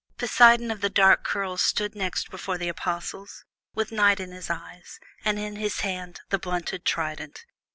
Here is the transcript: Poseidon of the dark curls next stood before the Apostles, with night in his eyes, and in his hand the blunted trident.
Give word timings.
Poseidon 0.17 0.71
of 0.71 0.81
the 0.81 0.89
dark 0.89 1.23
curls 1.23 1.71
next 1.93 2.21
stood 2.21 2.31
before 2.31 2.57
the 2.57 2.67
Apostles, 2.69 3.45
with 3.75 3.91
night 3.91 4.19
in 4.19 4.31
his 4.31 4.49
eyes, 4.49 4.99
and 5.23 5.37
in 5.37 5.57
his 5.57 5.81
hand 5.81 6.21
the 6.29 6.39
blunted 6.39 6.85
trident. 6.85 7.45